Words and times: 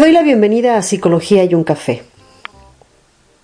Doy 0.00 0.12
la 0.12 0.22
bienvenida 0.22 0.78
a 0.78 0.82
Psicología 0.82 1.44
y 1.44 1.52
un 1.52 1.62
café, 1.62 2.04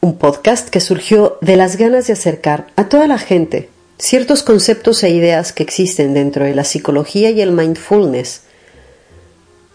un 0.01 0.17
podcast 0.17 0.71
que 0.71 0.81
surgió 0.81 1.37
de 1.43 1.55
las 1.55 1.77
ganas 1.77 2.07
de 2.07 2.15
acercar 2.15 2.69
a 2.77 2.89
toda 2.89 3.07
la 3.07 3.19
gente 3.19 3.69
ciertos 3.99 4.43
conceptos 4.43 5.03
e 5.03 5.11
ideas 5.11 5.53
que 5.53 5.63
existen 5.63 6.15
dentro 6.15 6.47
de 6.47 6.55
la 6.55 6.65
psicología 6.65 7.31
y 7.31 7.43
el 7.43 7.53
mindfulness 7.53 8.45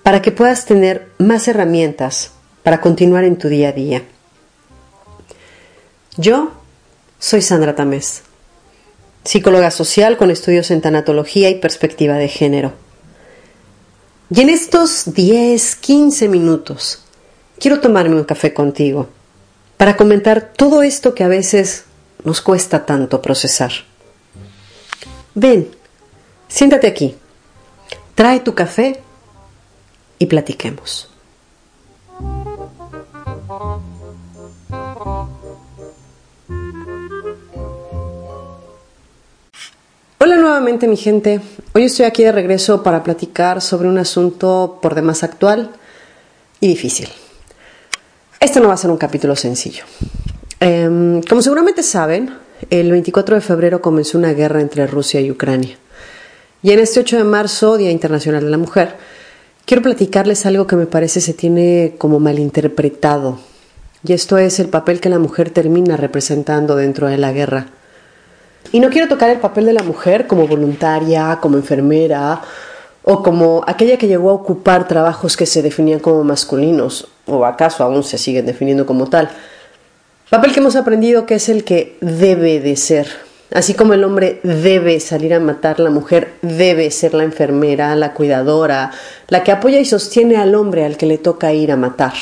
para 0.01 0.23
que 0.23 0.31
puedas 0.31 0.65
tener 0.65 1.05
más 1.19 1.47
herramientas 1.47 2.31
para 2.63 2.81
continuar 2.81 3.25
en 3.25 3.37
tu 3.37 3.47
día 3.47 3.69
a 3.69 3.73
día. 3.73 4.01
Yo 6.17 6.51
soy 7.19 7.43
Sandra 7.43 7.75
Tamés, 7.75 8.23
psicóloga 9.23 9.69
social 9.69 10.17
con 10.17 10.31
estudios 10.31 10.71
en 10.71 10.81
tanatología 10.81 11.51
y 11.51 11.59
perspectiva 11.59 12.15
de 12.15 12.27
género. 12.27 12.73
Y 14.33 14.39
en 14.39 14.49
estos 14.49 15.13
10, 15.13 15.75
15 15.75 16.29
minutos 16.29 17.03
quiero 17.59 17.81
tomarme 17.81 18.15
un 18.15 18.23
café 18.23 18.53
contigo 18.53 19.09
para 19.75 19.97
comentar 19.97 20.53
todo 20.55 20.83
esto 20.83 21.13
que 21.13 21.25
a 21.25 21.27
veces 21.27 21.83
nos 22.23 22.39
cuesta 22.39 22.85
tanto 22.85 23.21
procesar. 23.21 23.71
Ven, 25.35 25.69
siéntate 26.47 26.87
aquí, 26.87 27.17
trae 28.15 28.39
tu 28.39 28.55
café 28.55 29.01
y 30.17 30.27
platiquemos. 30.27 31.09
Hola 40.19 40.37
nuevamente 40.37 40.87
mi 40.87 40.95
gente, 40.95 41.41
hoy 41.73 41.85
estoy 41.85 42.05
aquí 42.05 42.23
de 42.23 42.31
regreso 42.31 42.83
para 42.83 43.03
platicar 43.03 43.61
sobre 43.61 43.87
un 43.87 43.97
asunto 43.97 44.79
por 44.81 44.95
demás 44.95 45.23
actual 45.23 45.71
y 46.59 46.67
difícil. 46.67 47.09
Este 48.39 48.59
no 48.59 48.67
va 48.67 48.73
a 48.73 48.77
ser 48.77 48.91
un 48.91 48.97
capítulo 48.97 49.35
sencillo. 49.35 49.83
Em, 50.59 51.21
como 51.23 51.41
seguramente 51.41 51.83
saben, 51.83 52.33
el 52.69 52.91
24 52.91 53.35
de 53.35 53.41
febrero 53.41 53.81
comenzó 53.81 54.17
una 54.17 54.33
guerra 54.33 54.61
entre 54.61 54.87
Rusia 54.87 55.21
y 55.21 55.31
Ucrania. 55.31 55.77
Y 56.63 56.71
en 56.71 56.79
este 56.79 56.99
8 56.99 57.17
de 57.17 57.23
marzo, 57.23 57.77
Día 57.77 57.91
Internacional 57.91 58.43
de 58.43 58.49
la 58.49 58.57
Mujer, 58.57 58.95
quiero 59.65 59.81
platicarles 59.81 60.45
algo 60.45 60.67
que 60.67 60.75
me 60.75 60.85
parece 60.85 61.21
se 61.21 61.33
tiene 61.33 61.95
como 61.97 62.19
malinterpretado. 62.19 63.39
Y 64.03 64.13
esto 64.13 64.37
es 64.37 64.59
el 64.59 64.69
papel 64.69 64.99
que 64.99 65.09
la 65.09 65.19
mujer 65.19 65.51
termina 65.51 65.97
representando 65.97 66.75
dentro 66.75 67.07
de 67.07 67.17
la 67.17 67.31
guerra. 67.31 67.67
Y 68.71 68.79
no 68.79 68.89
quiero 68.89 69.07
tocar 69.07 69.29
el 69.29 69.39
papel 69.39 69.65
de 69.65 69.73
la 69.73 69.83
mujer 69.83 70.27
como 70.27 70.47
voluntaria, 70.47 71.39
como 71.41 71.57
enfermera 71.57 72.41
o 73.03 73.23
como 73.23 73.63
aquella 73.67 73.97
que 73.97 74.07
llegó 74.07 74.29
a 74.29 74.33
ocupar 74.33 74.87
trabajos 74.87 75.35
que 75.35 75.45
se 75.45 75.61
definían 75.61 75.99
como 75.99 76.23
masculinos 76.23 77.07
o 77.25 77.45
acaso 77.45 77.83
aún 77.83 78.03
se 78.03 78.17
siguen 78.17 78.45
definiendo 78.45 78.85
como 78.85 79.07
tal. 79.07 79.29
Papel 80.29 80.53
que 80.53 80.59
hemos 80.59 80.75
aprendido 80.75 81.25
que 81.25 81.35
es 81.35 81.49
el 81.49 81.63
que 81.63 81.97
debe 81.99 82.59
de 82.59 82.75
ser. 82.77 83.07
Así 83.53 83.73
como 83.73 83.93
el 83.93 84.05
hombre 84.05 84.39
debe 84.43 84.97
salir 85.01 85.33
a 85.33 85.41
matar, 85.41 85.81
la 85.81 85.89
mujer 85.89 86.35
debe 86.41 86.89
ser 86.89 87.13
la 87.13 87.23
enfermera, 87.23 87.93
la 87.97 88.13
cuidadora, 88.13 88.91
la 89.27 89.43
que 89.43 89.51
apoya 89.51 89.79
y 89.79 89.85
sostiene 89.85 90.37
al 90.37 90.55
hombre 90.55 90.85
al 90.85 90.95
que 90.95 91.05
le 91.05 91.17
toca 91.17 91.51
ir 91.51 91.73
a 91.73 91.75
matar. 91.75 92.13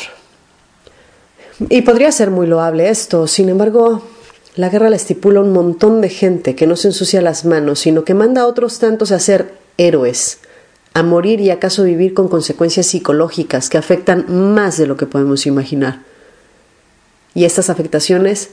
Y 1.69 1.83
podría 1.83 2.11
ser 2.11 2.31
muy 2.31 2.47
loable 2.47 2.89
esto, 2.89 3.27
sin 3.27 3.49
embargo, 3.49 4.01
la 4.59 4.67
guerra 4.67 4.89
la 4.89 4.97
estipula 4.97 5.39
un 5.39 5.53
montón 5.53 6.01
de 6.01 6.09
gente 6.09 6.53
que 6.53 6.67
no 6.67 6.75
se 6.75 6.89
ensucia 6.89 7.21
las 7.21 7.45
manos, 7.45 7.79
sino 7.79 8.03
que 8.03 8.13
manda 8.13 8.41
a 8.41 8.45
otros 8.45 8.77
tantos 8.77 9.13
a 9.13 9.19
ser 9.19 9.53
héroes, 9.77 10.39
a 10.93 11.01
morir 11.01 11.39
y 11.39 11.49
acaso 11.49 11.85
vivir 11.85 12.13
con 12.13 12.27
consecuencias 12.27 12.87
psicológicas 12.87 13.69
que 13.69 13.77
afectan 13.77 14.25
más 14.53 14.77
de 14.77 14.85
lo 14.85 14.97
que 14.97 15.05
podemos 15.05 15.45
imaginar. 15.45 15.99
Y 17.33 17.45
estas 17.45 17.69
afectaciones 17.69 18.49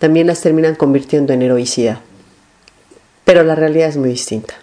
también 0.00 0.26
las 0.26 0.40
terminan 0.40 0.74
convirtiendo 0.74 1.32
en 1.32 1.42
heroicidad. 1.42 2.00
Pero 3.24 3.44
la 3.44 3.54
realidad 3.54 3.90
es 3.90 3.96
muy 3.96 4.08
distinta. 4.08 4.54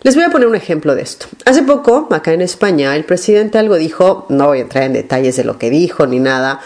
Les 0.00 0.14
voy 0.14 0.24
a 0.24 0.30
poner 0.30 0.48
un 0.48 0.54
ejemplo 0.54 0.94
de 0.94 1.02
esto. 1.02 1.26
Hace 1.44 1.62
poco, 1.62 2.08
acá 2.10 2.32
en 2.32 2.40
España, 2.40 2.96
el 2.96 3.04
presidente 3.04 3.58
algo 3.58 3.76
dijo, 3.76 4.24
no 4.30 4.46
voy 4.46 4.60
a 4.60 4.62
entrar 4.62 4.84
en 4.84 4.94
detalles 4.94 5.36
de 5.36 5.44
lo 5.44 5.58
que 5.58 5.68
dijo 5.68 6.06
ni 6.06 6.20
nada, 6.20 6.60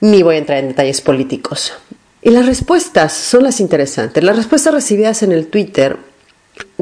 ni 0.00 0.22
voy 0.22 0.34
a 0.34 0.38
entrar 0.38 0.58
en 0.58 0.68
detalles 0.68 1.00
políticos, 1.00 1.72
y 2.22 2.30
las 2.30 2.46
respuestas 2.46 3.12
son 3.12 3.42
las 3.42 3.58
interesantes. 3.60 4.22
Las 4.22 4.36
respuestas 4.36 4.72
recibidas 4.72 5.24
en 5.24 5.32
el 5.32 5.48
Twitter, 5.48 5.96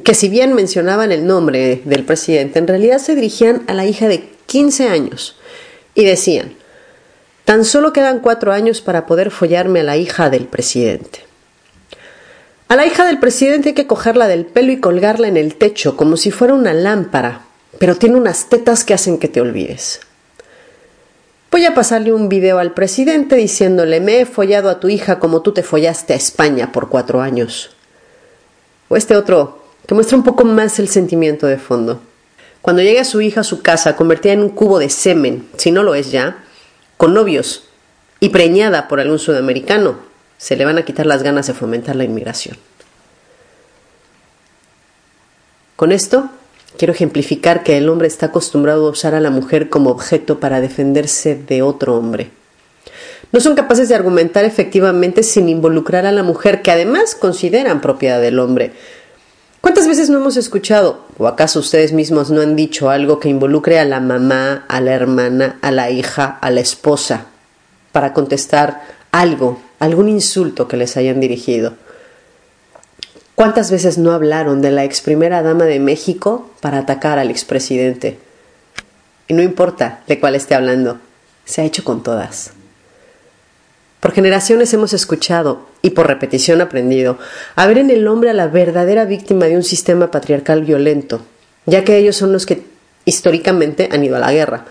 que 0.05 0.15
si 0.15 0.29
bien 0.29 0.53
mencionaban 0.53 1.13
el 1.13 1.27
nombre 1.27 1.81
del 1.85 2.05
presidente, 2.05 2.59
en 2.59 2.69
realidad 2.69 2.99
se 2.99 3.15
dirigían 3.15 3.63
a 3.67 3.73
la 3.73 3.87
hija 3.87 4.07
de 4.07 4.29
15 4.47 4.89
años 4.89 5.37
y 5.95 6.05
decían, 6.05 6.53
tan 7.47 7.65
solo 7.65 7.93
quedan 7.93 8.21
cuatro 8.21 8.53
años 8.53 8.83
para 8.83 9.07
poder 9.07 9.31
follarme 9.31 9.81
a 9.81 9.85
la 9.85 9.97
hija 9.97 10.29
del 10.29 10.45
presidente. 10.45 11.21
A 12.69 12.77
la 12.77 12.87
hija 12.87 13.07
del 13.07 13.19
presidente 13.19 13.71
hay 13.71 13.75
que 13.75 13.87
cogerla 13.87 14.29
del 14.29 14.45
pelo 14.45 14.71
y 14.71 14.79
colgarla 14.79 15.27
en 15.27 15.37
el 15.37 15.57
techo 15.57 15.97
como 15.97 16.17
si 16.17 16.31
fuera 16.31 16.55
una 16.55 16.75
lámpara, 16.75 17.47
pero 17.79 17.97
tiene 17.97 18.17
unas 18.17 18.49
tetas 18.49 18.85
que 18.85 18.95
hacen 18.95 19.19
que 19.19 19.29
te 19.29 19.41
olvides. 19.41 20.01
Voy 21.51 21.65
a 21.65 21.75
pasarle 21.75 22.13
un 22.13 22.29
video 22.29 22.61
al 22.61 22.75
presidente 22.75 23.35
diciéndole 23.35 24.01
me 24.01 24.21
he 24.21 24.27
follado 24.27 24.71
a 24.71 24.79
tu 24.79 24.89
hija 24.89 25.19
como 25.19 25.43
tú 25.43 25.53
te 25.53 25.65
follaste 25.65 26.13
a 26.13 26.17
España 26.17 26.71
por 26.71 26.89
cuatro 26.89 27.21
años. 27.21 27.71
O 28.89 28.97
este 28.97 29.17
otro, 29.17 29.65
que 29.85 29.95
muestra 29.95 30.17
un 30.17 30.23
poco 30.23 30.45
más 30.45 30.79
el 30.79 30.89
sentimiento 30.89 31.49
de 31.49 31.59
fondo. 31.59 32.01
Cuando 32.63 32.83
llegue 32.83 33.01
a 33.01 33.05
su 33.05 33.21
hija 33.21 33.41
a 33.41 33.45
su 33.45 33.63
casa, 33.63 33.97
convertida 33.97 34.33
en 34.33 34.43
un 34.43 34.51
cubo 34.51 34.79
de 34.79 34.91
semen, 34.91 35.49
si 35.57 35.73
no 35.73 35.83
lo 35.83 35.97
es 35.97 36.13
ya, 36.13 36.45
con 36.97 37.15
novios 37.15 37.65
y 38.21 38.29
preñada 38.29 38.87
por 38.87 39.01
algún 39.01 39.19
sudamericano, 39.19 39.99
se 40.39 40.55
le 40.55 40.65
van 40.65 40.79
a 40.79 40.85
quitar 40.85 41.07
las 41.07 41.25
ganas 41.25 41.49
de 41.49 41.55
fomentar 41.55 41.97
la 41.97 42.05
inmigración. 42.05 42.59
Con 45.75 45.91
esto 45.91 46.31
Quiero 46.77 46.93
ejemplificar 46.93 47.63
que 47.63 47.77
el 47.77 47.89
hombre 47.89 48.09
está 48.09 48.27
acostumbrado 48.27 48.87
a 48.87 48.91
usar 48.91 49.15
a 49.15 49.21
la 49.21 49.31
mujer 49.31 49.69
como 49.69 49.91
objeto 49.91 50.41
para 50.41 50.61
defenderse 50.61 51.35
de 51.35 51.63
otro 51.63 51.97
hombre. 51.97 52.31
No 53.33 53.41
son 53.41 53.55
capaces 53.55 53.89
de 53.89 53.95
argumentar 53.95 54.45
efectivamente 54.45 55.23
sin 55.23 55.49
involucrar 55.49 56.07
a 56.07 56.13
la 56.13 56.23
mujer, 56.23 56.63
que 56.63 56.71
además 56.71 57.15
consideran 57.15 57.81
propiedad 57.81 58.21
del 58.21 58.39
hombre. 58.39 58.73
¿Cuántas 59.61 59.87
veces 59.87 60.11
no 60.11 60.19
hemos 60.19 60.37
escuchado, 60.37 61.05
o 61.19 61.27
acaso 61.27 61.61
ustedes 61.61 61.93
mismos 61.93 62.31
no 62.31 62.41
han 62.41 62.57
dicho 62.57 62.89
algo 62.89 63.21
que 63.21 63.29
involucre 63.29 63.79
a 63.79 63.85
la 63.85 64.01
mamá, 64.01 64.65
a 64.69 64.81
la 64.81 64.95
hermana, 64.95 65.59
a 65.61 65.71
la 65.71 65.91
hija, 65.91 66.39
a 66.41 66.51
la 66.51 66.61
esposa, 66.61 67.27
para 67.93 68.15
contestar 68.15 68.83
algo, 69.13 69.61
algún 69.79 70.09
insulto 70.09 70.67
que 70.67 70.79
les 70.79 70.97
hayan 70.97 71.21
dirigido? 71.21 71.75
¿Cuántas 73.41 73.71
veces 73.71 73.97
no 73.97 74.13
hablaron 74.13 74.61
de 74.61 74.71
la 74.71 74.85
ex 74.85 75.01
primera 75.01 75.41
dama 75.41 75.65
de 75.65 75.81
México 75.81 76.51
para 76.61 76.77
atacar 76.77 77.19
al 77.19 77.31
expresidente? 77.31 78.19
Y 79.29 79.33
no 79.33 79.41
importa 79.41 80.03
de 80.07 80.21
cuál 80.21 80.35
esté 80.35 80.55
hablando, 80.55 80.99
se 81.47 81.63
ha 81.63 81.65
hecho 81.65 81.83
con 81.83 82.03
todas. 82.03 82.51
Por 83.99 84.13
generaciones 84.13 84.75
hemos 84.75 84.93
escuchado, 84.93 85.67
y 85.81 85.89
por 85.89 86.07
repetición 86.07 86.61
aprendido, 86.61 87.17
a 87.57 87.67
ver 87.67 87.79
en 87.79 87.89
el 87.89 88.07
hombre 88.09 88.29
a 88.29 88.35
la 88.35 88.47
verdadera 88.47 89.07
víctima 89.07 89.47
de 89.47 89.57
un 89.57 89.63
sistema 89.63 90.11
patriarcal 90.11 90.63
violento, 90.63 91.23
ya 91.65 91.83
que 91.83 91.97
ellos 91.97 92.17
son 92.17 92.35
los 92.35 92.45
que 92.45 92.67
históricamente 93.07 93.89
han 93.91 94.05
ido 94.05 94.17
a 94.17 94.21
la 94.21 94.33
guerra. 94.33 94.67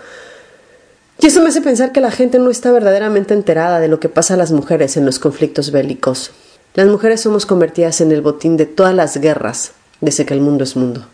Y 1.18 1.26
eso 1.26 1.42
me 1.42 1.48
hace 1.48 1.60
pensar 1.60 1.90
que 1.90 2.00
la 2.00 2.12
gente 2.12 2.38
no 2.38 2.50
está 2.50 2.70
verdaderamente 2.70 3.34
enterada 3.34 3.80
de 3.80 3.88
lo 3.88 3.98
que 3.98 4.08
pasa 4.08 4.34
a 4.34 4.36
las 4.36 4.52
mujeres 4.52 4.96
en 4.96 5.06
los 5.06 5.18
conflictos 5.18 5.72
bélicos. 5.72 6.30
Las 6.74 6.86
mujeres 6.86 7.20
somos 7.20 7.46
convertidas 7.46 8.00
en 8.00 8.12
el 8.12 8.22
botín 8.22 8.56
de 8.56 8.66
todas 8.66 8.94
las 8.94 9.16
guerras 9.16 9.72
desde 10.00 10.24
que 10.24 10.34
el 10.34 10.40
mundo 10.40 10.62
es 10.62 10.76
mundo. 10.76 11.04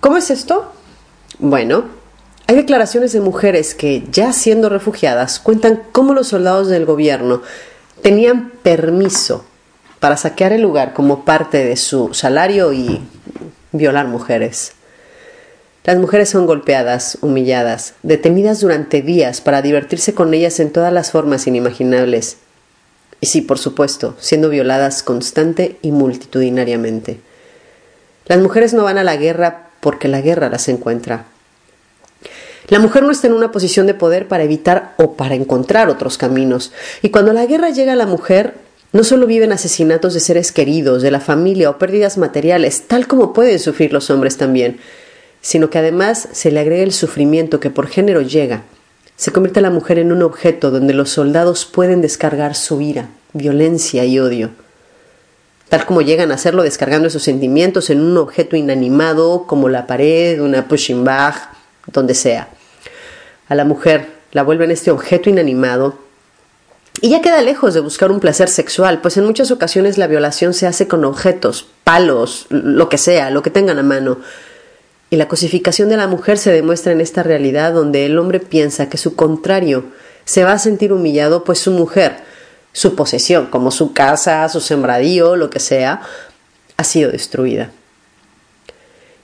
¿Cómo 0.00 0.16
es 0.16 0.30
esto? 0.30 0.72
Bueno, 1.38 1.84
hay 2.46 2.56
declaraciones 2.56 3.12
de 3.12 3.20
mujeres 3.20 3.74
que, 3.74 4.04
ya 4.10 4.32
siendo 4.32 4.68
refugiadas, 4.68 5.40
cuentan 5.40 5.82
cómo 5.92 6.14
los 6.14 6.28
soldados 6.28 6.68
del 6.68 6.86
gobierno 6.86 7.42
tenían 8.02 8.50
permiso 8.62 9.44
para 10.00 10.16
saquear 10.16 10.52
el 10.52 10.62
lugar 10.62 10.94
como 10.94 11.24
parte 11.24 11.64
de 11.64 11.76
su 11.76 12.14
salario 12.14 12.72
y 12.72 13.02
violar 13.72 14.06
mujeres. 14.06 14.72
Las 15.84 15.98
mujeres 15.98 16.30
son 16.30 16.46
golpeadas, 16.46 17.18
humilladas, 17.20 17.94
detenidas 18.02 18.60
durante 18.60 19.02
días 19.02 19.40
para 19.40 19.60
divertirse 19.60 20.14
con 20.14 20.32
ellas 20.32 20.60
en 20.60 20.72
todas 20.72 20.92
las 20.92 21.10
formas 21.10 21.46
inimaginables. 21.46 22.38
Y 23.20 23.26
sí, 23.26 23.40
por 23.40 23.58
supuesto, 23.58 24.14
siendo 24.18 24.48
violadas 24.48 25.02
constante 25.02 25.78
y 25.82 25.90
multitudinariamente. 25.90 27.20
Las 28.26 28.40
mujeres 28.40 28.74
no 28.74 28.84
van 28.84 28.98
a 28.98 29.04
la 29.04 29.16
guerra 29.16 29.70
porque 29.80 30.08
la 30.08 30.20
guerra 30.20 30.48
las 30.48 30.68
encuentra. 30.68 31.26
La 32.68 32.80
mujer 32.80 33.04
no 33.04 33.12
está 33.12 33.28
en 33.28 33.32
una 33.32 33.52
posición 33.52 33.86
de 33.86 33.94
poder 33.94 34.26
para 34.26 34.42
evitar 34.42 34.94
o 34.96 35.12
para 35.14 35.36
encontrar 35.36 35.88
otros 35.88 36.18
caminos. 36.18 36.72
Y 37.02 37.10
cuando 37.10 37.32
la 37.32 37.46
guerra 37.46 37.70
llega 37.70 37.92
a 37.92 37.96
la 37.96 38.06
mujer, 38.06 38.54
no 38.92 39.04
solo 39.04 39.26
viven 39.26 39.52
asesinatos 39.52 40.14
de 40.14 40.20
seres 40.20 40.50
queridos, 40.50 41.02
de 41.02 41.12
la 41.12 41.20
familia 41.20 41.70
o 41.70 41.78
pérdidas 41.78 42.18
materiales, 42.18 42.82
tal 42.88 43.06
como 43.06 43.32
pueden 43.32 43.60
sufrir 43.60 43.92
los 43.92 44.10
hombres 44.10 44.36
también, 44.36 44.78
sino 45.40 45.70
que 45.70 45.78
además 45.78 46.28
se 46.32 46.50
le 46.50 46.58
agrega 46.58 46.82
el 46.82 46.92
sufrimiento 46.92 47.60
que 47.60 47.70
por 47.70 47.86
género 47.86 48.22
llega. 48.22 48.64
Se 49.16 49.32
convierte 49.32 49.60
la 49.60 49.70
mujer 49.70 49.98
en 49.98 50.12
un 50.12 50.22
objeto 50.22 50.70
donde 50.70 50.92
los 50.92 51.10
soldados 51.10 51.64
pueden 51.64 52.02
descargar 52.02 52.54
su 52.54 52.80
ira, 52.80 53.08
violencia 53.32 54.04
y 54.04 54.18
odio. 54.18 54.50
Tal 55.68 55.84
como 55.86 56.02
llegan 56.02 56.30
a 56.30 56.34
hacerlo 56.34 56.62
descargando 56.62 57.08
esos 57.08 57.22
sentimientos 57.22 57.90
en 57.90 58.00
un 58.00 58.16
objeto 58.18 58.56
inanimado 58.56 59.46
como 59.46 59.68
la 59.68 59.86
pared, 59.86 60.40
una 60.40 60.68
pushing 60.68 61.04
bag, 61.04 61.34
donde 61.86 62.14
sea. 62.14 62.48
A 63.48 63.54
la 63.54 63.64
mujer 63.64 64.06
la 64.32 64.42
vuelven 64.42 64.70
este 64.70 64.90
objeto 64.90 65.30
inanimado 65.30 65.98
y 67.00 67.10
ya 67.10 67.20
queda 67.20 67.42
lejos 67.42 67.74
de 67.74 67.80
buscar 67.80 68.10
un 68.10 68.20
placer 68.20 68.48
sexual, 68.48 69.00
pues 69.00 69.16
en 69.16 69.24
muchas 69.24 69.50
ocasiones 69.50 69.98
la 69.98 70.06
violación 70.06 70.54
se 70.54 70.66
hace 70.66 70.88
con 70.88 71.04
objetos, 71.04 71.66
palos, 71.84 72.46
lo 72.48 72.88
que 72.88 72.96
sea, 72.96 73.30
lo 73.30 73.42
que 73.42 73.50
tengan 73.50 73.78
a 73.78 73.82
mano, 73.82 74.18
y 75.10 75.16
la 75.16 75.28
cosificación 75.28 75.88
de 75.88 75.96
la 75.96 76.08
mujer 76.08 76.38
se 76.38 76.52
demuestra 76.52 76.92
en 76.92 77.00
esta 77.00 77.22
realidad 77.22 77.72
donde 77.72 78.06
el 78.06 78.18
hombre 78.18 78.40
piensa 78.40 78.88
que 78.88 78.98
su 78.98 79.14
contrario 79.14 79.84
se 80.24 80.44
va 80.44 80.52
a 80.52 80.58
sentir 80.58 80.92
humillado, 80.92 81.44
pues 81.44 81.60
su 81.60 81.70
mujer, 81.70 82.16
su 82.72 82.96
posesión, 82.96 83.46
como 83.46 83.70
su 83.70 83.92
casa, 83.92 84.48
su 84.48 84.60
sembradío, 84.60 85.36
lo 85.36 85.48
que 85.50 85.60
sea, 85.60 86.02
ha 86.76 86.84
sido 86.84 87.12
destruida. 87.12 87.70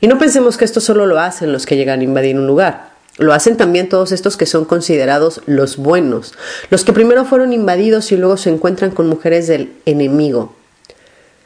Y 0.00 0.06
no 0.06 0.18
pensemos 0.18 0.56
que 0.56 0.64
esto 0.64 0.80
solo 0.80 1.06
lo 1.06 1.18
hacen 1.18 1.52
los 1.52 1.66
que 1.66 1.76
llegan 1.76 2.00
a 2.00 2.04
invadir 2.04 2.36
un 2.36 2.46
lugar. 2.46 2.92
Lo 3.18 3.32
hacen 3.34 3.56
también 3.56 3.88
todos 3.88 4.10
estos 4.10 4.36
que 4.36 4.46
son 4.46 4.64
considerados 4.64 5.42
los 5.46 5.76
buenos, 5.76 6.32
los 6.70 6.84
que 6.84 6.92
primero 6.92 7.24
fueron 7.24 7.52
invadidos 7.52 8.10
y 8.10 8.16
luego 8.16 8.36
se 8.36 8.50
encuentran 8.50 8.90
con 8.90 9.08
mujeres 9.08 9.48
del 9.48 9.72
enemigo. 9.84 10.54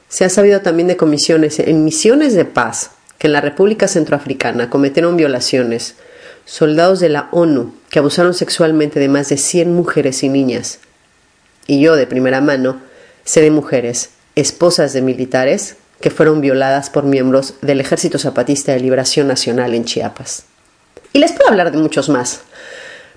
Se 0.09 0.25
ha 0.25 0.29
sabido 0.29 0.61
también 0.61 0.87
de 0.87 0.97
comisiones 0.97 1.59
en 1.59 1.85
misiones 1.85 2.35
de 2.35 2.45
paz 2.45 2.93
que 3.19 3.27
en 3.27 3.33
la 3.33 3.41
República 3.41 3.89
Centroafricana 3.89 4.71
cometieron 4.71 5.17
violaciones, 5.17 5.97
soldados 6.45 7.01
de 7.01 7.09
la 7.09 7.29
ONU 7.33 7.75
que 7.91 7.99
abusaron 7.99 8.35
sexualmente 8.35 9.01
de 9.01 9.09
más 9.09 9.29
de 9.29 9.37
100 9.37 9.75
mujeres 9.75 10.23
y 10.23 10.29
niñas. 10.29 10.79
Y 11.67 11.81
yo, 11.81 11.97
de 11.97 12.07
primera 12.07 12.41
mano, 12.41 12.81
sé 13.25 13.41
de 13.41 13.51
mujeres, 13.51 14.11
esposas 14.35 14.93
de 14.93 15.03
militares, 15.03 15.77
que 16.01 16.11
fueron 16.11 16.41
violadas 16.41 16.91
por 16.91 17.05
miembros 17.05 17.55
del 17.63 17.81
Ejército 17.81 18.19
Zapatista 18.19 18.73
de 18.73 18.81
Liberación 18.81 19.27
Nacional 19.27 19.75
en 19.75 19.85
Chiapas. 19.85 20.45
Y 21.13 21.19
les 21.19 21.33
puedo 21.33 21.49
hablar 21.49 21.73
de 21.73 21.79
muchos 21.79 22.09
más. 22.09 22.43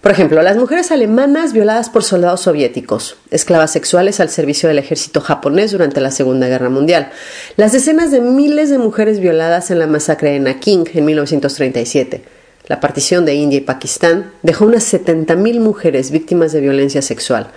Por 0.02 0.12
ejemplo, 0.12 0.42
las 0.42 0.56
mujeres 0.56 0.92
alemanas 0.92 1.52
violadas 1.52 1.90
por 1.90 2.04
soldados 2.04 2.42
soviéticos, 2.42 3.18
esclavas 3.32 3.72
sexuales 3.72 4.22
al 4.22 4.30
servicio 4.30 4.70
del 4.70 4.80
ejército 4.80 5.20
japonés 5.20 5.72
durante 5.72 6.00
la 6.00 6.10
Segunda 6.10 6.48
Guerra 6.48 6.70
Mundial, 6.70 7.12
las 7.58 7.74
decenas 7.74 8.10
de 8.10 8.22
miles 8.22 8.70
de 8.70 8.78
mujeres 8.78 9.20
violadas 9.20 9.72
en 9.72 9.80
la 9.80 9.88
masacre 9.88 10.32
de 10.32 10.40
Naking 10.40 10.86
en 10.94 11.04
1937. 11.04 12.24
La 12.68 12.80
partición 12.80 13.26
de 13.26 13.34
India 13.34 13.58
y 13.58 13.62
Pakistán 13.62 14.32
dejó 14.42 14.66
unas 14.66 14.94
70.000 14.94 15.60
mujeres 15.60 16.12
víctimas 16.12 16.54
de 16.54 16.62
violencia 16.62 17.02
sexual, 17.02 17.48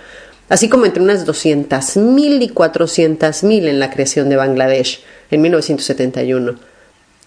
así 0.49 0.67
como 0.67 0.85
entre 0.85 1.01
unas 1.01 1.25
200.000 1.25 2.41
y 2.41 2.49
400.000 2.49 3.67
en 3.69 3.79
la 3.79 3.89
creación 3.89 4.27
de 4.27 4.35
Bangladesh 4.35 5.01
en 5.31 5.41
1971. 5.41 6.55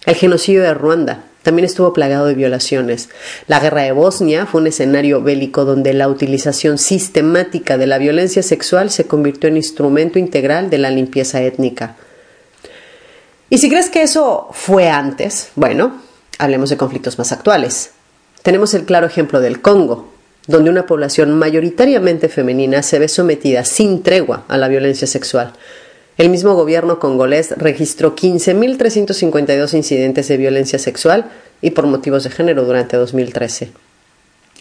El 0.05 0.15
genocidio 0.15 0.61
de 0.61 0.75
Ruanda, 0.75 1.23
también 1.47 1.65
estuvo 1.65 1.93
plagado 1.93 2.25
de 2.25 2.33
violaciones. 2.33 3.07
La 3.47 3.61
guerra 3.61 3.83
de 3.83 3.93
Bosnia 3.93 4.45
fue 4.45 4.59
un 4.59 4.67
escenario 4.67 5.21
bélico 5.21 5.63
donde 5.63 5.93
la 5.93 6.09
utilización 6.09 6.77
sistemática 6.77 7.77
de 7.77 7.87
la 7.87 7.99
violencia 7.99 8.43
sexual 8.43 8.89
se 8.89 9.07
convirtió 9.07 9.47
en 9.47 9.55
instrumento 9.55 10.19
integral 10.19 10.69
de 10.69 10.77
la 10.77 10.91
limpieza 10.91 11.41
étnica. 11.41 11.95
Y 13.49 13.59
si 13.59 13.69
crees 13.69 13.89
que 13.89 14.01
eso 14.01 14.49
fue 14.51 14.89
antes, 14.89 15.51
bueno, 15.55 16.01
hablemos 16.37 16.69
de 16.69 16.75
conflictos 16.75 17.17
más 17.17 17.31
actuales. 17.31 17.91
Tenemos 18.41 18.73
el 18.73 18.83
claro 18.83 19.07
ejemplo 19.07 19.39
del 19.39 19.61
Congo, 19.61 20.11
donde 20.47 20.69
una 20.69 20.85
población 20.85 21.39
mayoritariamente 21.39 22.27
femenina 22.27 22.83
se 22.83 22.99
ve 22.99 23.07
sometida 23.07 23.63
sin 23.63 24.03
tregua 24.03 24.43
a 24.49 24.57
la 24.57 24.67
violencia 24.67 25.07
sexual. 25.07 25.53
El 26.17 26.29
mismo 26.29 26.55
gobierno 26.55 26.97
congolés 26.97 27.51
registró 27.57 28.15
15.352 28.15 29.75
incidentes 29.75 30.27
de 30.27 30.37
violencia 30.37 30.79
sexual 30.79 31.25
y 31.61 31.71
por 31.71 31.85
motivos 31.85 32.23
de 32.23 32.31
género 32.31 32.65
durante 32.65 32.97
2013. 32.97 33.69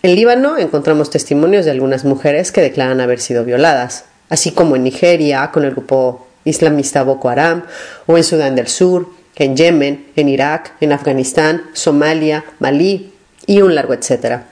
En 0.03 0.14
Líbano 0.14 0.58
encontramos 0.58 1.08
testimonios 1.08 1.64
de 1.64 1.70
algunas 1.70 2.05
mujeres 2.05 2.53
que 2.53 2.61
declaran 2.61 3.00
haber 3.00 3.20
sido 3.20 3.43
violadas, 3.43 4.05
así 4.29 4.53
como 4.53 4.76
en 4.76 4.85
Nigeria 4.85 5.50
con 5.50 5.64
el 5.64 5.70
grupo 5.70 6.26
islamista 6.44 7.03
Boko 7.05 7.31
Haram, 7.31 7.64
o 8.05 8.19
en 8.19 8.25
Sudán 8.25 8.55
del 8.55 8.69
Sur, 8.69 9.08
en 9.35 9.56
Yemen, 9.56 10.08
en 10.14 10.29
Irak, 10.29 10.75
en 10.82 10.93
Afganistán, 10.93 11.62
Somalia, 11.73 12.44
Malí 12.58 13.14
y 13.47 13.62
un 13.62 13.75
largo 13.75 13.94
etcétera. 13.94 14.44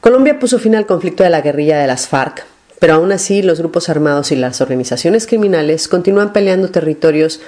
Colombia 0.00 0.38
puso 0.38 0.60
fin 0.60 0.76
al 0.76 0.86
conflicto 0.86 1.24
de 1.24 1.30
la 1.30 1.40
guerrilla 1.40 1.78
de 1.78 1.88
las 1.88 2.06
FARC 2.06 2.53
pero 2.84 2.96
aún 2.96 3.12
así 3.12 3.40
los 3.40 3.60
grupos 3.60 3.88
armados 3.88 4.30
y 4.30 4.36
las 4.36 4.60
organizaciones 4.60 5.26
criminales 5.26 5.88
continúan 5.88 6.34
peleando 6.34 6.68
territorios 6.68 7.40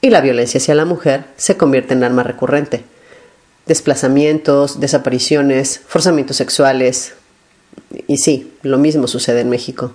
y 0.00 0.10
la 0.10 0.20
violencia 0.20 0.58
hacia 0.58 0.74
la 0.74 0.84
mujer 0.84 1.26
se 1.36 1.56
convierte 1.56 1.94
en 1.94 2.02
arma 2.02 2.24
recurrente. 2.24 2.82
Desplazamientos, 3.66 4.80
desapariciones, 4.80 5.80
forzamientos 5.86 6.38
sexuales. 6.38 7.14
Y 8.08 8.16
sí, 8.16 8.52
lo 8.62 8.78
mismo 8.78 9.06
sucede 9.06 9.42
en 9.42 9.50
México. 9.50 9.92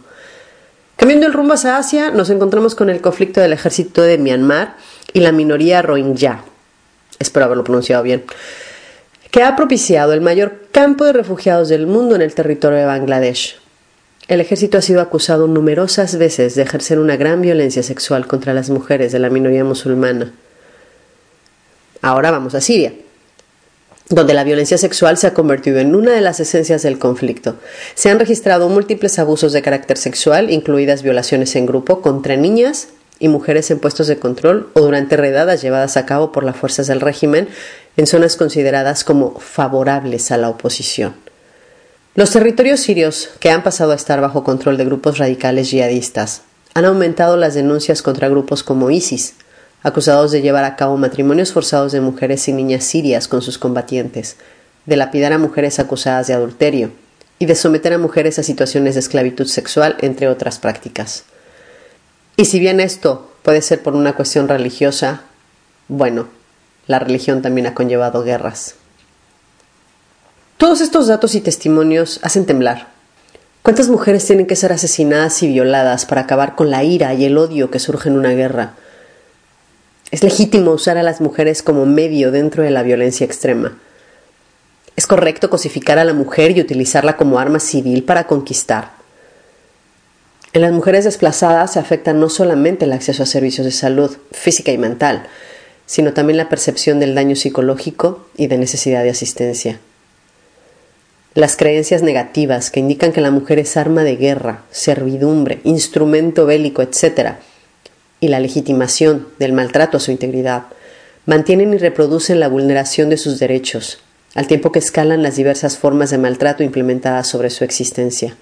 Cambiando 0.95 1.27
el 1.27 1.33
rumbo 1.33 1.55
hacia 1.55 1.75
Asia, 1.75 2.11
nos 2.11 2.29
encontramos 2.29 2.73
con 2.73 2.89
el 2.89 3.01
conflicto 3.01 3.41
del 3.41 3.51
ejército 3.51 4.01
de 4.01 4.17
Myanmar 4.17 4.77
y 5.11 5.19
la 5.19 5.33
minoría 5.33 5.81
Rohingya. 5.81 6.45
Espero 7.19 7.47
haberlo 7.47 7.65
pronunciado 7.65 8.01
bien 8.01 8.23
que 9.29 9.43
ha 9.43 9.57
propiciado 9.57 10.13
el 10.13 10.21
mayor 10.21 10.69
campo 10.71 11.03
de 11.03 11.11
refugiados 11.11 11.67
del 11.67 11.85
mundo 11.85 12.15
en 12.15 12.21
el 12.21 12.33
territorio 12.33 12.77
de 12.77 12.85
Bangladesh. 12.85 13.64
El 14.27 14.41
ejército 14.41 14.79
ha 14.79 14.81
sido 14.81 15.01
acusado 15.01 15.47
numerosas 15.47 16.17
veces 16.17 16.55
de 16.55 16.63
ejercer 16.63 16.97
una 16.97 17.15
gran 17.15 17.41
violencia 17.41 17.83
sexual 17.83 18.25
contra 18.25 18.55
las 18.55 18.71
mujeres 18.71 19.11
de 19.11 19.19
la 19.19 19.29
minoría 19.29 19.63
musulmana. 19.63 20.33
Ahora 22.01 22.31
vamos 22.31 22.55
a 22.55 22.61
Siria, 22.61 22.93
donde 24.09 24.33
la 24.33 24.43
violencia 24.43 24.79
sexual 24.79 25.17
se 25.17 25.27
ha 25.27 25.35
convertido 25.35 25.77
en 25.77 25.93
una 25.93 26.11
de 26.11 26.21
las 26.21 26.39
esencias 26.39 26.81
del 26.81 26.97
conflicto. 26.97 27.57
Se 27.93 28.09
han 28.09 28.17
registrado 28.17 28.67
múltiples 28.67 29.19
abusos 29.19 29.53
de 29.53 29.61
carácter 29.61 29.97
sexual, 29.97 30.49
incluidas 30.49 31.03
violaciones 31.03 31.55
en 31.55 31.67
grupo 31.67 32.01
contra 32.01 32.35
niñas 32.35 32.87
y 33.19 33.27
mujeres 33.27 33.69
en 33.69 33.77
puestos 33.77 34.07
de 34.07 34.17
control 34.17 34.69
o 34.73 34.81
durante 34.81 35.17
redadas 35.17 35.61
llevadas 35.61 35.97
a 35.97 36.07
cabo 36.07 36.31
por 36.31 36.43
las 36.43 36.55
fuerzas 36.57 36.87
del 36.87 36.99
régimen 36.99 37.47
en 37.95 38.07
zonas 38.07 38.37
consideradas 38.37 39.03
como 39.03 39.39
favorables 39.39 40.31
a 40.31 40.37
la 40.37 40.49
oposición. 40.49 41.24
Los 42.15 42.31
territorios 42.31 42.79
sirios, 42.79 43.31
que 43.41 43.49
han 43.49 43.61
pasado 43.61 43.91
a 43.91 43.95
estar 43.95 44.21
bajo 44.21 44.45
control 44.45 44.77
de 44.77 44.85
grupos 44.85 45.17
radicales 45.17 45.69
yihadistas, 45.69 46.43
han 46.73 46.85
aumentado 46.85 47.35
las 47.35 47.55
denuncias 47.55 48.01
contra 48.01 48.29
grupos 48.29 48.63
como 48.63 48.89
ISIS, 48.89 49.33
acusados 49.83 50.31
de 50.31 50.41
llevar 50.41 50.63
a 50.63 50.77
cabo 50.77 50.95
matrimonios 50.95 51.51
forzados 51.51 51.91
de 51.91 51.99
mujeres 51.99 52.47
y 52.47 52.53
niñas 52.53 52.85
sirias 52.85 53.27
con 53.27 53.41
sus 53.41 53.57
combatientes, 53.57 54.37
de 54.85 54.95
lapidar 54.95 55.33
a 55.33 55.37
mujeres 55.37 55.77
acusadas 55.77 56.27
de 56.27 56.35
adulterio 56.35 56.91
y 57.37 57.47
de 57.47 57.55
someter 57.55 57.91
a 57.91 57.97
mujeres 57.97 58.39
a 58.39 58.43
situaciones 58.43 58.93
de 58.93 59.01
esclavitud 59.01 59.47
sexual, 59.47 59.97
entre 59.99 60.29
otras 60.29 60.57
prácticas. 60.57 61.25
Y 62.37 62.45
si 62.45 62.61
bien 62.61 62.79
esto 62.79 63.29
puede 63.43 63.61
ser 63.61 63.83
por 63.83 63.93
una 63.93 64.13
cuestión 64.13 64.47
religiosa, 64.47 65.23
bueno, 65.89 66.29
la 66.87 66.99
religión 66.99 67.41
también 67.41 67.67
ha 67.67 67.73
conllevado 67.73 68.23
guerras. 68.23 68.75
Todos 70.57 70.79
estos 70.79 71.07
datos 71.07 71.35
y 71.35 71.41
testimonios 71.41 72.21
hacen 72.23 72.45
temblar. 72.45 72.87
¿Cuántas 73.61 73.89
mujeres 73.89 74.25
tienen 74.25 74.45
que 74.45 74.55
ser 74.55 74.71
asesinadas 74.71 75.43
y 75.43 75.47
violadas 75.47 76.05
para 76.05 76.21
acabar 76.21 76.55
con 76.55 76.71
la 76.71 76.81
ira 76.81 77.13
y 77.13 77.25
el 77.25 77.37
odio 77.37 77.69
que 77.69 77.79
surge 77.79 78.07
en 78.07 78.17
una 78.17 78.29
guerra? 78.29 78.75
Es 80.11 80.23
legítimo 80.23 80.71
usar 80.71 80.97
a 80.97 81.03
las 81.03 81.19
mujeres 81.19 81.61
como 81.61 81.85
medio 81.85 82.31
dentro 82.31 82.63
de 82.63 82.71
la 82.71 82.83
violencia 82.83 83.25
extrema. 83.25 83.77
Es 84.95 85.07
correcto 85.07 85.49
cosificar 85.49 85.99
a 85.99 86.05
la 86.05 86.13
mujer 86.13 86.57
y 86.57 86.61
utilizarla 86.61 87.17
como 87.17 87.37
arma 87.37 87.59
civil 87.59 88.05
para 88.05 88.25
conquistar. 88.25 88.91
En 90.53 90.61
las 90.61 90.71
mujeres 90.71 91.03
desplazadas 91.03 91.73
se 91.73 91.79
afecta 91.79 92.13
no 92.13 92.29
solamente 92.29 92.85
el 92.85 92.93
acceso 92.93 93.23
a 93.23 93.25
servicios 93.25 93.65
de 93.65 93.71
salud 93.71 94.15
física 94.31 94.71
y 94.71 94.77
mental, 94.77 95.27
sino 95.85 96.13
también 96.13 96.37
la 96.37 96.47
percepción 96.47 97.01
del 97.01 97.13
daño 97.13 97.35
psicológico 97.35 98.25
y 98.37 98.47
de 98.47 98.57
necesidad 98.57 99.03
de 99.03 99.09
asistencia. 99.09 99.79
Las 101.35 101.57
creencias 101.57 102.01
negativas 102.01 102.71
que 102.71 102.79
indican 102.79 103.11
que 103.11 103.19
la 103.19 103.29
mujer 103.29 103.59
es 103.59 103.75
arma 103.75 104.03
de 104.03 104.15
guerra, 104.15 104.63
servidumbre, 104.71 105.59
instrumento 105.65 106.45
bélico, 106.45 106.81
etc., 106.81 107.33
y 108.21 108.29
la 108.29 108.39
legitimación 108.39 109.27
del 109.37 109.51
maltrato 109.51 109.97
a 109.97 109.99
su 109.99 110.11
integridad, 110.11 110.67
mantienen 111.25 111.73
y 111.73 111.77
reproducen 111.77 112.39
la 112.39 112.47
vulneración 112.47 113.09
de 113.09 113.17
sus 113.17 113.37
derechos, 113.37 113.99
al 114.33 114.47
tiempo 114.47 114.71
que 114.71 114.79
escalan 114.79 115.23
las 115.23 115.35
diversas 115.35 115.77
formas 115.77 116.09
de 116.09 116.19
maltrato 116.19 116.63
implementadas 116.63 117.27
sobre 117.27 117.49
su 117.49 117.65
existencia. 117.65 118.37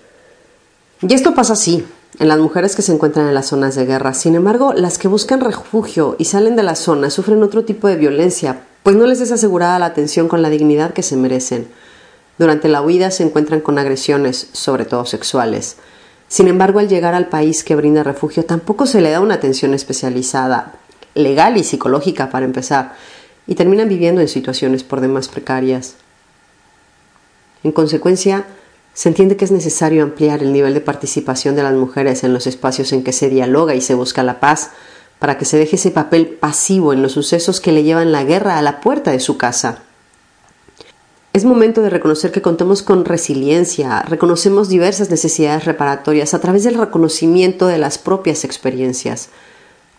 Y 1.01 1.15
esto 1.15 1.33
pasa 1.33 1.53
así, 1.53 1.83
en 2.19 2.27
las 2.27 2.37
mujeres 2.37 2.75
que 2.75 2.83
se 2.83 2.93
encuentran 2.93 3.27
en 3.27 3.33
las 3.33 3.47
zonas 3.47 3.73
de 3.73 3.87
guerra. 3.87 4.13
Sin 4.13 4.35
embargo, 4.35 4.71
las 4.71 4.99
que 4.99 5.07
buscan 5.07 5.41
refugio 5.41 6.15
y 6.19 6.25
salen 6.25 6.55
de 6.55 6.61
la 6.61 6.75
zona 6.75 7.09
sufren 7.09 7.41
otro 7.41 7.65
tipo 7.65 7.87
de 7.87 7.95
violencia, 7.95 8.59
pues 8.83 8.95
no 8.95 9.07
les 9.07 9.19
es 9.19 9.31
asegurada 9.31 9.79
la 9.79 9.87
atención 9.87 10.27
con 10.27 10.43
la 10.43 10.51
dignidad 10.51 10.93
que 10.93 11.01
se 11.01 11.17
merecen. 11.17 11.67
Durante 12.37 12.67
la 12.67 12.81
huida 12.81 13.11
se 13.11 13.23
encuentran 13.23 13.61
con 13.61 13.77
agresiones, 13.77 14.49
sobre 14.53 14.85
todo 14.85 15.05
sexuales. 15.05 15.77
Sin 16.27 16.47
embargo, 16.47 16.79
al 16.79 16.89
llegar 16.89 17.13
al 17.13 17.27
país 17.27 17.63
que 17.63 17.75
brinda 17.75 18.01
refugio, 18.03 18.43
tampoco 18.45 18.87
se 18.87 19.01
le 19.01 19.11
da 19.11 19.19
una 19.19 19.35
atención 19.35 19.73
especializada, 19.73 20.73
legal 21.13 21.57
y 21.57 21.63
psicológica 21.63 22.29
para 22.31 22.45
empezar, 22.45 22.95
y 23.45 23.55
terminan 23.55 23.89
viviendo 23.89 24.21
en 24.21 24.27
situaciones 24.27 24.83
por 24.83 25.01
demás 25.01 25.27
precarias. 25.27 25.95
En 27.63 27.71
consecuencia, 27.71 28.45
se 28.93 29.09
entiende 29.09 29.37
que 29.37 29.45
es 29.45 29.51
necesario 29.51 30.03
ampliar 30.03 30.41
el 30.41 30.53
nivel 30.53 30.73
de 30.73 30.81
participación 30.81 31.55
de 31.55 31.63
las 31.63 31.73
mujeres 31.73 32.23
en 32.23 32.33
los 32.33 32.47
espacios 32.47 32.93
en 32.93 33.03
que 33.03 33.11
se 33.11 33.29
dialoga 33.29 33.75
y 33.75 33.81
se 33.81 33.95
busca 33.95 34.23
la 34.23 34.39
paz, 34.39 34.71
para 35.19 35.37
que 35.37 35.45
se 35.45 35.57
deje 35.57 35.77
ese 35.77 35.91
papel 35.91 36.27
pasivo 36.27 36.93
en 36.93 37.01
los 37.01 37.13
sucesos 37.13 37.61
que 37.61 37.71
le 37.71 37.83
llevan 37.83 38.11
la 38.11 38.23
guerra 38.23 38.57
a 38.57 38.61
la 38.61 38.81
puerta 38.81 39.11
de 39.11 39.19
su 39.19 39.37
casa. 39.37 39.83
Es 41.33 41.45
momento 41.45 41.81
de 41.81 41.89
reconocer 41.89 42.31
que 42.31 42.41
contamos 42.41 42.83
con 42.83 43.05
resiliencia, 43.05 44.03
reconocemos 44.03 44.69
diversas 44.69 45.09
necesidades 45.09 45.65
reparatorias 45.65 46.33
a 46.33 46.39
través 46.39 46.63
del 46.63 46.77
reconocimiento 46.77 47.67
de 47.67 47.79
las 47.79 47.97
propias 47.97 48.43
experiencias. 48.45 49.29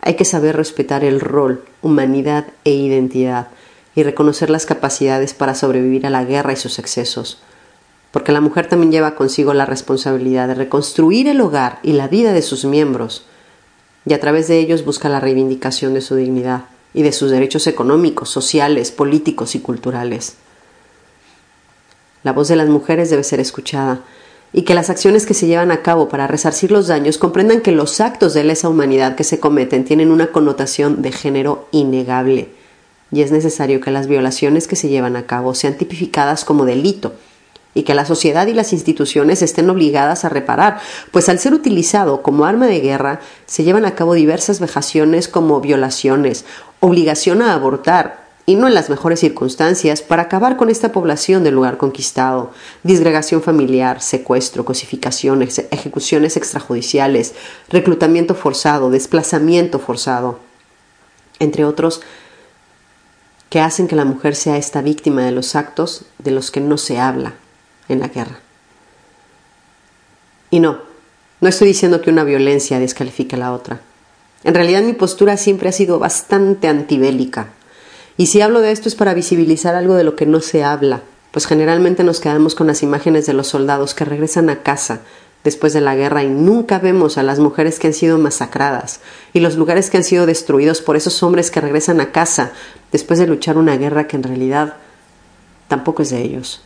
Hay 0.01 0.15
que 0.15 0.25
saber 0.25 0.55
respetar 0.55 1.03
el 1.03 1.19
rol, 1.19 1.63
humanidad 1.81 2.47
e 2.63 2.71
identidad 2.71 3.49
y 3.95 4.03
reconocer 4.03 4.49
las 4.49 4.65
capacidades 4.65 5.33
para 5.33 5.55
sobrevivir 5.55 6.05
a 6.05 6.09
la 6.09 6.23
guerra 6.23 6.53
y 6.53 6.57
sus 6.57 6.79
excesos 6.79 7.39
porque 8.15 8.31
la 8.31 8.39
mujer 8.39 8.69
también 8.69 8.93
lleva 8.93 9.13
consigo 9.13 9.53
la 9.53 9.65
responsabilidad 9.65 10.47
de 10.47 10.55
reconstruir 10.55 11.27
el 11.27 11.41
hogar 11.41 11.79
y 11.83 11.91
la 11.91 12.07
vida 12.07 12.31
de 12.31 12.41
sus 12.41 12.63
miembros, 12.63 13.25
y 14.05 14.13
a 14.13 14.21
través 14.21 14.47
de 14.47 14.57
ellos 14.57 14.85
busca 14.85 15.09
la 15.09 15.19
reivindicación 15.19 15.93
de 15.93 15.99
su 15.99 16.15
dignidad 16.15 16.63
y 16.93 17.01
de 17.01 17.11
sus 17.11 17.29
derechos 17.29 17.67
económicos, 17.67 18.29
sociales, 18.29 18.91
políticos 18.91 19.53
y 19.55 19.59
culturales. 19.59 20.37
La 22.25 22.33
voz 22.33 22.47
de 22.47 22.55
las 22.55 22.69
mujeres 22.69 23.11
debe 23.11 23.23
ser 23.23 23.39
escuchada 23.39 23.99
y 24.51 24.63
que 24.63 24.73
las 24.73 24.89
acciones 24.89 25.27
que 25.27 25.35
se 25.35 25.45
llevan 25.45 25.69
a 25.69 25.83
cabo 25.83 26.09
para 26.09 26.25
resarcir 26.25 26.71
los 26.71 26.87
daños 26.87 27.19
comprendan 27.19 27.61
que 27.61 27.71
los 27.71 28.01
actos 28.01 28.33
de 28.33 28.43
lesa 28.43 28.67
humanidad 28.67 29.13
que 29.13 29.23
se 29.23 29.39
cometen 29.39 29.85
tienen 29.85 30.09
una 30.09 30.31
connotación 30.31 31.03
de 31.03 31.11
género 31.11 31.67
innegable 31.69 32.49
y 33.11 33.21
es 33.21 33.31
necesario 33.31 33.79
que 33.79 33.91
las 33.91 34.07
violaciones 34.07 34.67
que 34.67 34.75
se 34.75 34.89
llevan 34.89 35.15
a 35.17 35.27
cabo 35.27 35.53
sean 35.53 35.77
tipificadas 35.77 36.45
como 36.45 36.65
delito 36.65 37.13
y 37.75 37.83
que 37.83 37.93
la 37.93 38.05
sociedad 38.05 38.47
y 38.47 38.55
las 38.55 38.73
instituciones 38.73 39.43
estén 39.43 39.69
obligadas 39.69 40.25
a 40.25 40.29
reparar, 40.29 40.79
pues 41.11 41.29
al 41.29 41.37
ser 41.37 41.53
utilizado 41.53 42.23
como 42.23 42.45
arma 42.45 42.65
de 42.65 42.79
guerra 42.79 43.19
se 43.45 43.63
llevan 43.63 43.85
a 43.85 43.93
cabo 43.93 44.15
diversas 44.15 44.59
vejaciones 44.59 45.27
como 45.27 45.61
violaciones, 45.61 46.43
obligación 46.79 47.43
a 47.43 47.53
abortar, 47.53 48.24
y 48.45 48.55
no 48.55 48.67
en 48.67 48.75
las 48.75 48.89
mejores 48.89 49.19
circunstancias, 49.19 50.01
para 50.01 50.23
acabar 50.23 50.55
con 50.55 50.69
esta 50.69 50.91
población 50.91 51.43
del 51.43 51.55
lugar 51.55 51.77
conquistado, 51.77 52.51
disgregación 52.83 53.41
familiar, 53.41 54.01
secuestro, 54.01 54.65
cosificaciones, 54.65 55.65
ejecuciones 55.71 56.37
extrajudiciales, 56.37 57.33
reclutamiento 57.69 58.35
forzado, 58.35 58.91
desplazamiento 58.91 59.79
forzado, 59.79 60.39
entre 61.39 61.65
otros, 61.65 62.01
que 63.49 63.59
hacen 63.61 63.87
que 63.87 63.95
la 63.95 64.05
mujer 64.05 64.35
sea 64.35 64.57
esta 64.57 64.81
víctima 64.81 65.23
de 65.23 65.31
los 65.31 65.55
actos 65.55 66.05
de 66.19 66.31
los 66.31 66.51
que 66.51 66.61
no 66.61 66.77
se 66.77 66.99
habla 66.99 67.33
en 67.89 67.99
la 67.99 68.09
guerra. 68.09 68.39
Y 70.51 70.59
no, 70.59 70.79
no 71.41 71.49
estoy 71.49 71.67
diciendo 71.67 72.01
que 72.01 72.11
una 72.11 72.23
violencia 72.23 72.79
descalifique 72.79 73.35
a 73.35 73.39
la 73.39 73.53
otra. 73.53 73.81
En 74.43 74.53
realidad 74.53 74.83
mi 74.83 74.93
postura 74.93 75.37
siempre 75.37 75.69
ha 75.69 75.71
sido 75.71 75.97
bastante 75.97 76.67
antibélica. 76.67 77.54
Y 78.17 78.27
si 78.27 78.41
hablo 78.41 78.61
de 78.61 78.71
esto 78.71 78.87
es 78.87 78.95
para 78.95 79.13
visibilizar 79.13 79.75
algo 79.75 79.95
de 79.95 80.03
lo 80.03 80.15
que 80.15 80.25
no 80.25 80.41
se 80.41 80.63
habla, 80.63 81.01
pues 81.31 81.47
generalmente 81.47 82.03
nos 82.03 82.21
quedamos 82.21 82.55
con 82.55 82.67
las 82.67 82.81
imágenes 82.81 83.25
de 83.25 83.33
los 83.33 83.47
soldados 83.47 83.93
que 83.93 84.05
regresan 84.05 84.49
a 84.49 84.63
casa 84.63 85.01
después 85.43 85.73
de 85.73 85.81
la 85.81 85.95
guerra 85.95 86.23
y 86.23 86.29
nunca 86.29 86.79
vemos 86.79 87.17
a 87.17 87.23
las 87.23 87.39
mujeres 87.39 87.77
que 87.77 87.87
han 87.87 87.93
sido 87.93 88.17
masacradas 88.17 89.01
y 89.33 89.41
los 89.41 89.57
lugares 89.57 89.89
que 89.89 89.97
han 89.97 90.03
sido 90.03 90.25
destruidos 90.25 90.81
por 90.81 90.95
esos 90.95 91.21
hombres 91.23 91.51
que 91.51 91.61
regresan 91.61 91.99
a 91.99 92.11
casa 92.11 92.51
después 92.91 93.19
de 93.19 93.27
luchar 93.27 93.57
una 93.57 93.75
guerra 93.77 94.07
que 94.07 94.15
en 94.15 94.23
realidad 94.23 94.77
tampoco 95.67 96.01
es 96.01 96.09
de 96.09 96.21
ellos. 96.21 96.63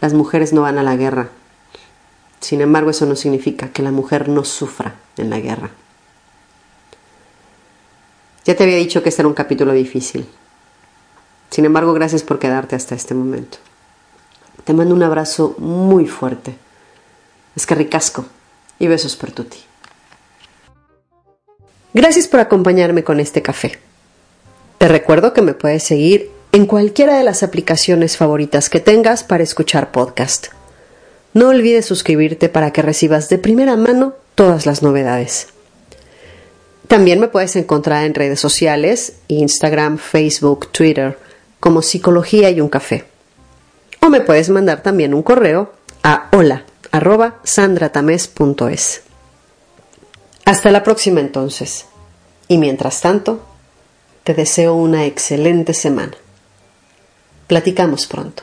Las 0.00 0.14
mujeres 0.14 0.52
no 0.52 0.62
van 0.62 0.78
a 0.78 0.82
la 0.82 0.96
guerra. 0.96 1.28
Sin 2.40 2.60
embargo, 2.60 2.90
eso 2.90 3.06
no 3.06 3.14
significa 3.14 3.68
que 3.72 3.82
la 3.82 3.92
mujer 3.92 4.28
no 4.28 4.44
sufra 4.44 4.94
en 5.16 5.30
la 5.30 5.38
guerra. 5.38 5.70
Ya 8.44 8.56
te 8.56 8.64
había 8.64 8.76
dicho 8.76 9.02
que 9.02 9.08
este 9.08 9.22
era 9.22 9.28
un 9.28 9.34
capítulo 9.34 9.72
difícil. 9.72 10.26
Sin 11.50 11.64
embargo, 11.64 11.92
gracias 11.92 12.22
por 12.22 12.38
quedarte 12.38 12.76
hasta 12.76 12.94
este 12.94 13.14
momento. 13.14 13.58
Te 14.64 14.72
mando 14.72 14.94
un 14.94 15.02
abrazo 15.02 15.54
muy 15.58 16.06
fuerte. 16.06 16.56
Es 17.54 17.66
que 17.66 17.74
ricasco 17.74 18.24
y 18.78 18.88
besos 18.88 19.16
por 19.16 19.32
tutti. 19.32 19.58
Gracias 21.94 22.26
por 22.26 22.40
acompañarme 22.40 23.04
con 23.04 23.20
este 23.20 23.42
café. 23.42 23.78
Te 24.78 24.88
recuerdo 24.88 25.32
que 25.32 25.42
me 25.42 25.54
puedes 25.54 25.82
seguir 25.82 26.30
en 26.52 26.66
cualquiera 26.66 27.16
de 27.16 27.24
las 27.24 27.42
aplicaciones 27.42 28.16
favoritas 28.16 28.70
que 28.70 28.80
tengas 28.80 29.22
para 29.24 29.42
escuchar 29.42 29.92
podcast. 29.92 30.48
No 31.34 31.48
olvides 31.48 31.86
suscribirte 31.86 32.48
para 32.48 32.72
que 32.72 32.82
recibas 32.82 33.28
de 33.28 33.38
primera 33.38 33.76
mano 33.76 34.14
todas 34.34 34.66
las 34.66 34.82
novedades. 34.82 35.51
También 36.88 37.20
me 37.20 37.28
puedes 37.28 37.56
encontrar 37.56 38.04
en 38.04 38.14
redes 38.14 38.40
sociales, 38.40 39.14
Instagram, 39.28 39.98
Facebook, 39.98 40.70
Twitter, 40.72 41.18
como 41.60 41.82
Psicología 41.82 42.50
y 42.50 42.60
un 42.60 42.68
café. 42.68 43.04
O 44.00 44.08
me 44.08 44.20
puedes 44.20 44.50
mandar 44.50 44.82
también 44.82 45.14
un 45.14 45.22
correo 45.22 45.72
a 46.02 46.28
hola 46.32 46.64
Hasta 50.44 50.70
la 50.70 50.82
próxima 50.82 51.20
entonces. 51.20 51.86
Y 52.48 52.58
mientras 52.58 53.00
tanto, 53.00 53.40
te 54.24 54.34
deseo 54.34 54.74
una 54.74 55.06
excelente 55.06 55.72
semana. 55.72 56.16
Platicamos 57.46 58.06
pronto. 58.06 58.42